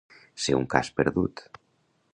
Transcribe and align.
Ser 0.45 0.55
un 0.61 0.65
cas 0.71 0.89
perdut. 1.01 1.45